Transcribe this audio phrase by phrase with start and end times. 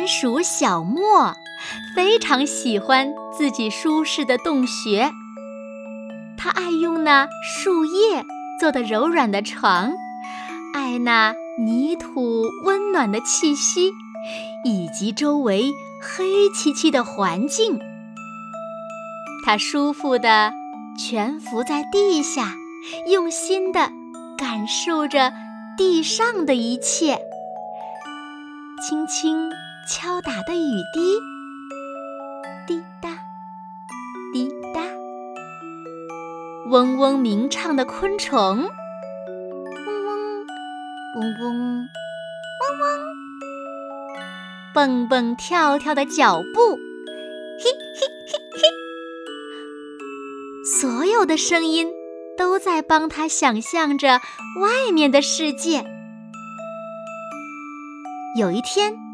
[0.00, 1.36] 鼹鼠小莫
[1.94, 5.12] 非常喜欢自己舒适的洞穴，
[6.38, 8.24] 他爱用那树叶
[8.58, 9.92] 做的柔软的床，
[10.72, 13.92] 爱那泥土温暖的气息，
[14.64, 17.78] 以及周围黑漆漆的环境。
[19.44, 20.54] 他舒服地
[20.98, 22.54] 蜷伏在地下，
[23.06, 23.90] 用心地
[24.38, 25.34] 感受着
[25.76, 27.20] 地上的一切，
[28.88, 29.50] 轻轻。
[29.92, 31.18] 敲打的雨滴，
[32.64, 33.10] 滴答
[34.32, 34.80] 滴答；
[36.70, 38.68] 嗡嗡鸣唱的昆虫，嗡
[40.06, 40.14] 嗡
[41.16, 41.58] 嗡嗡嗡
[42.78, 43.04] 嗡；
[44.72, 48.62] 蹦蹦跳跳的脚步，嘿嘿嘿嘿。
[50.64, 51.90] 所有的声音
[52.38, 54.20] 都在帮他想象着
[54.60, 55.84] 外面的世界。
[58.38, 59.09] 有一天。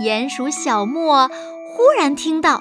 [0.00, 2.60] 鼹鼠小莫忽然听到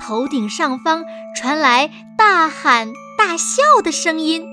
[0.00, 1.04] 头顶上方
[1.36, 4.46] 传来大喊大笑的声音，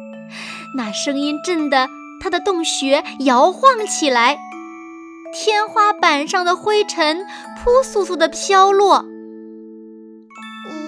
[0.75, 1.87] 那声音震得
[2.21, 4.39] 他的洞穴摇晃起来，
[5.33, 7.25] 天花板上的灰尘
[7.57, 9.05] 扑簌簌地飘落。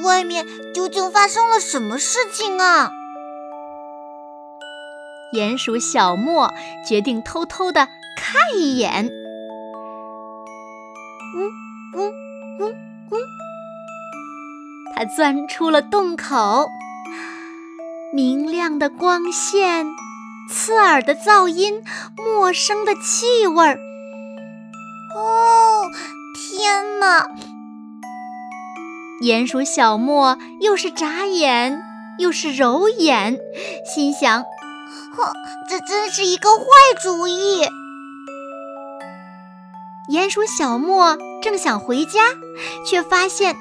[0.04, 2.92] 外面究竟发生了什么事情啊？
[5.34, 6.52] 鼹鼠小莫
[6.86, 9.10] 决定偷偷地看一眼。
[15.00, 16.68] 他钻出了洞口，
[18.12, 19.86] 明亮的光线，
[20.52, 21.82] 刺耳的噪音，
[22.18, 23.80] 陌生的气味儿。
[25.16, 25.86] 哦，
[26.36, 27.30] 天哪！
[29.22, 31.82] 鼹鼠小莫又是眨眼
[32.18, 33.40] 又是揉眼，
[33.86, 35.32] 心想：哼，
[35.70, 36.66] 这真是一个坏
[37.02, 37.66] 主意。
[40.12, 42.20] 鼹鼠小莫正想回家，
[42.86, 43.56] 却发现，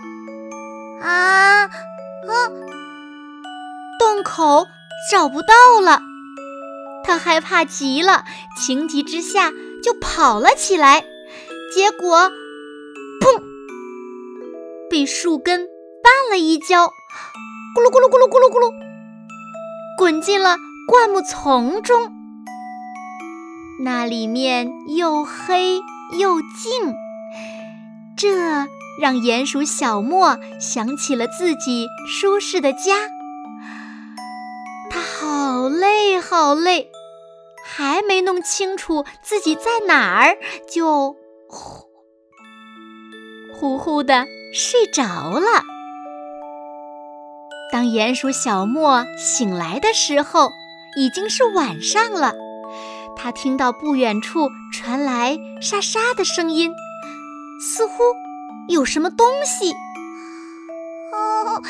[1.03, 1.71] 啊啊，
[3.99, 4.67] 洞口
[5.11, 6.01] 找不到了。
[7.05, 8.25] 他害怕极了，
[8.57, 9.51] 情急之下
[9.83, 11.05] 就跑了起来，
[11.75, 12.31] 结果，
[13.21, 13.43] 砰，
[14.91, 18.73] 被树根绊了一跤，咕噜咕噜咕噜咕噜咕噜，
[19.97, 22.13] 滚进了灌木丛中。
[23.85, 25.81] 那里面又黑。
[26.19, 26.95] 又静，
[28.17, 28.67] 这
[29.01, 33.09] 让鼹鼠小莫想起了自己舒适的家。
[34.91, 36.91] 他好累，好累，
[37.65, 40.39] 还没弄清楚自己在哪儿，
[40.69, 41.17] 就
[41.49, 41.89] 呼
[43.55, 45.65] 呼呼的睡着了。
[47.71, 50.51] 当鼹鼠小莫醒来的时候，
[50.97, 52.35] 已经是晚上了。
[53.15, 56.73] 他听到不远处传来沙沙的声音，
[57.61, 57.93] 似乎
[58.69, 59.73] 有什么东西。
[61.13, 61.63] 哦，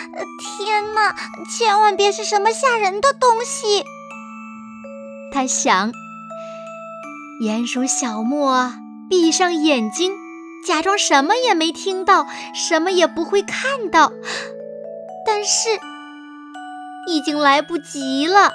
[0.59, 1.15] 天哪！
[1.49, 3.85] 千万别是什么吓人的东西！
[5.33, 5.93] 他想。
[7.41, 8.73] 鼹鼠小莫
[9.09, 10.13] 闭上眼睛，
[10.67, 14.11] 假装什么也没听到，什么也不会看到。
[15.25, 15.69] 但是，
[17.07, 18.53] 已经来不及了。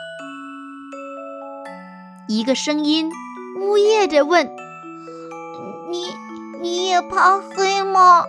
[2.28, 3.10] 一个声音
[3.62, 4.50] 呜咽着问
[5.90, 6.06] ：“你
[6.62, 8.26] 你也怕黑吗？”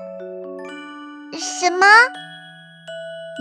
[1.32, 1.86] 什么？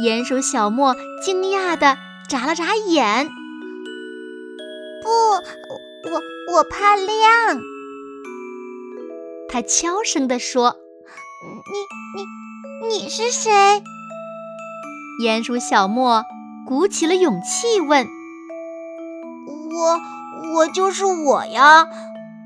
[0.03, 1.97] 鼹鼠小莫惊讶地
[2.27, 3.29] 眨了眨眼。
[5.03, 5.09] 不，
[6.09, 6.21] 我
[6.55, 7.61] 我怕亮。
[9.49, 10.77] 他悄声地说
[12.81, 13.51] ：“你你你是谁？”
[15.21, 16.23] 鼹鼠小莫
[16.65, 18.07] 鼓起了勇气问
[19.75, 19.99] ：“我。”
[20.55, 21.87] 我就是我呀，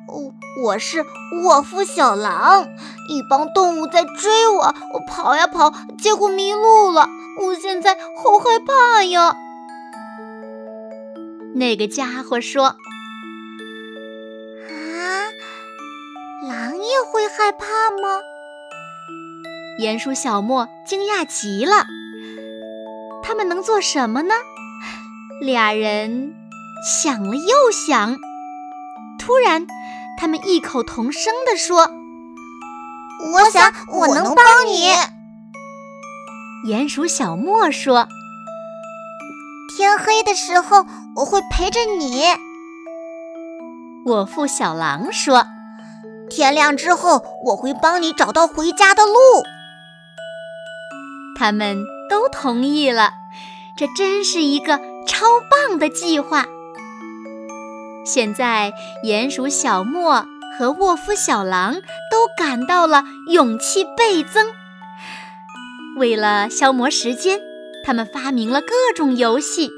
[0.07, 0.33] 我
[0.63, 1.05] 我是
[1.43, 2.67] 沃夫小狼，
[3.09, 7.09] 一帮动物在追我，我跑呀跑，结果迷路了，
[7.41, 9.35] 我现在好害怕呀。
[11.55, 12.67] 那个家伙说
[14.69, 15.27] ：“啊，
[16.47, 18.21] 狼也会害怕吗？”
[19.83, 21.85] 鼹鼠小莫惊讶极了，
[23.21, 24.33] 他们能做什么呢？
[25.41, 26.33] 俩人。
[27.01, 28.17] 想了又想，
[29.17, 29.65] 突然，
[30.17, 31.91] 他们异口同声地说
[33.33, 34.35] ：“我想我能帮
[34.67, 34.89] 你。”
[36.67, 38.07] 鼹鼠小莫说
[39.77, 40.85] ：“天黑的时候，
[41.15, 42.23] 我会陪着你。”
[44.05, 45.45] 我父小狼说
[46.29, 49.13] ：“天亮之后，我会帮你找到回家的路。”
[51.37, 53.13] 他们都同意了，
[53.77, 55.25] 这真是一个超
[55.67, 56.47] 棒的计划。
[58.07, 58.71] 现在，
[59.03, 60.25] 鼹鼠小莫
[60.57, 61.73] 和沃夫小狼
[62.09, 64.47] 都感到了勇气倍增。
[65.97, 67.39] 为了消磨时间，
[67.85, 69.69] 他们发明了各种游戏。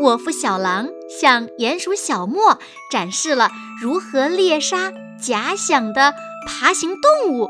[0.00, 0.88] 沃夫小狼
[1.20, 2.58] 向鼹鼠小莫
[2.90, 3.50] 展示了
[3.80, 6.12] 如何猎杀假想的
[6.46, 7.48] 爬行动物。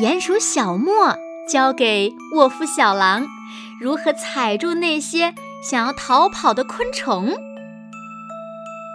[0.00, 1.16] 鼹鼠小莫。
[1.46, 3.26] 教给沃夫小狼
[3.78, 7.34] 如何踩住那些想要逃跑的昆虫。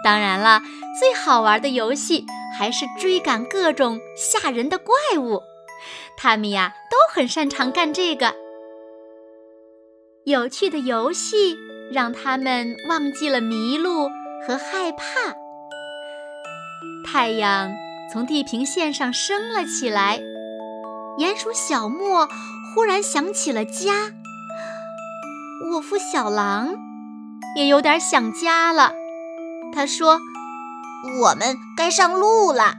[0.02, 0.62] 当然了，
[0.98, 2.24] 最好玩的游戏
[2.58, 5.42] 还是追赶各种吓人的怪物。
[6.16, 8.34] 他们呀都很擅长干这个。
[10.24, 11.56] 有趣的游戏
[11.92, 14.08] 让他们忘记了迷路
[14.46, 15.34] 和害怕。
[17.04, 17.70] 太阳
[18.12, 20.20] 从地平线上升了起来。
[21.18, 22.28] 鼹鼠小莫
[22.72, 24.12] 忽然想起了家，
[25.70, 26.74] 沃夫小狼
[27.56, 28.94] 也有点想家了。
[29.72, 30.20] 他说
[31.22, 32.74] ：“我们该上路了。”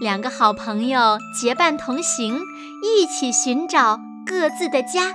[0.00, 2.38] 两个好朋友结伴同行，
[2.82, 5.14] 一起寻找各自的家。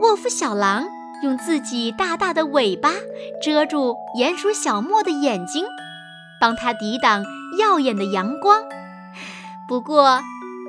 [0.00, 0.86] 沃夫小狼
[1.22, 2.92] 用自己大大的尾巴
[3.42, 5.66] 遮住鼹鼠小莫的眼睛，
[6.40, 7.22] 帮他抵挡
[7.58, 8.62] 耀眼的阳光。
[9.68, 10.22] 不过，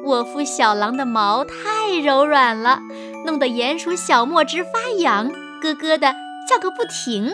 [0.03, 2.79] 沃夫小狼的毛太柔软了，
[3.25, 5.29] 弄得鼹鼠小莫直发痒，
[5.61, 6.13] 咯咯的
[6.49, 7.31] 叫个不停。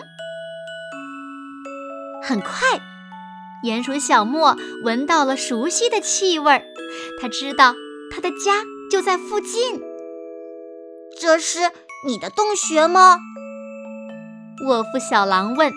[2.28, 2.52] 很快，
[3.64, 6.62] 鼹鼠小莫闻到了熟悉的气味儿，
[7.22, 7.74] 他知道
[8.12, 9.82] 他的家就在附近。
[11.18, 11.72] 这是
[12.06, 13.20] 你的洞穴吗？
[14.68, 15.72] 沃夫小狼问。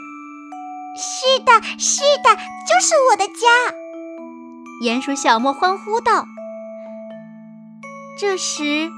[0.96, 3.46] 是的，是的，就是我的家。
[4.84, 6.26] 鼹鼠小莫欢呼道
[8.18, 8.90] ：“这时，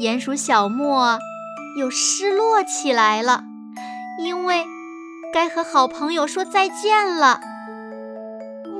[0.00, 1.20] 鼹鼠小莫
[1.78, 3.44] 又失落起来了，
[4.24, 4.66] 因为
[5.32, 7.40] 该和好朋友说再见了。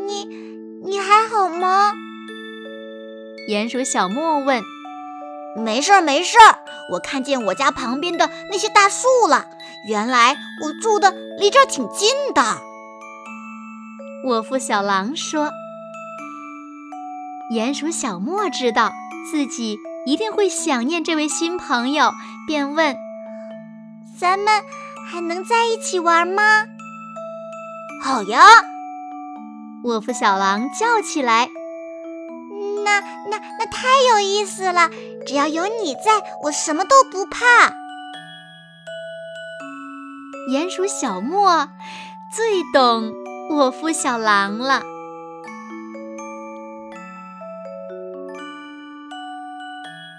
[0.07, 0.25] 你，
[0.85, 1.93] 你还好吗？”
[3.49, 4.63] 鼹鼠小莫问。
[5.57, 6.59] “没事儿，没事儿，
[6.93, 9.47] 我看见我家旁边的那些大树了。
[9.89, 12.43] 原来我住的离这儿挺近的。”
[14.25, 15.51] 沃夫小狼说。
[17.51, 18.93] 鼹鼠小莫知道
[19.31, 22.13] 自己一定会想念这位新朋友，
[22.47, 22.95] 便问
[24.21, 24.63] ：“咱们
[25.11, 26.43] 还能在一起玩吗
[28.05, 28.41] ？”“好呀！”
[29.85, 31.49] 沃夫小狼叫起来。
[32.85, 33.01] “那、
[33.31, 34.91] 那、那太有意思了！
[35.27, 37.45] 只要有你在，我什么都不怕。”
[40.51, 41.69] 鼹鼠小莫
[42.35, 43.13] 最懂
[43.51, 44.83] 沃夫小狼了。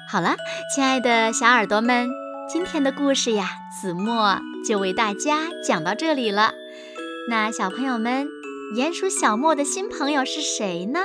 [0.07, 0.35] 好了，
[0.73, 2.09] 亲爱的小耳朵们，
[2.51, 3.47] 今天的故事呀，
[3.79, 6.51] 子墨就为大家讲到这里了。
[7.29, 8.27] 那小朋友们，
[8.75, 10.99] 鼹鼠小莫的新朋友是谁呢？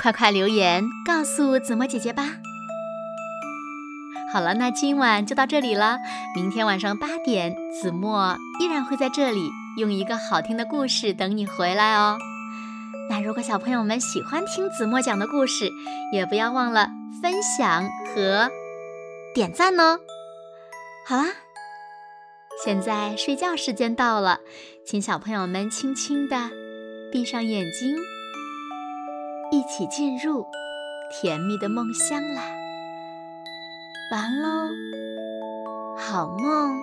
[0.00, 2.36] 快快留言告诉子墨姐姐吧。
[4.32, 5.98] 好了，那今晚就到这里了。
[6.34, 12.16] 明天晚上八点，子墨依然会在这里用一个好听的故事等你回来哦。
[13.10, 15.70] 那如果小朋友们喜欢听子墨讲的故事，
[16.10, 16.88] 也不要忘了。
[17.20, 18.50] 分享和
[19.36, 20.00] 点赞哦！
[21.04, 21.24] 好啦，
[22.64, 24.40] 现在睡觉时间到了，
[24.82, 26.50] 请小朋友们轻轻的
[27.12, 27.94] 闭上眼睛，
[29.52, 30.46] 一起进入
[31.12, 32.44] 甜蜜的梦乡啦！
[34.10, 34.70] 完喽，
[35.98, 36.80] 好梦。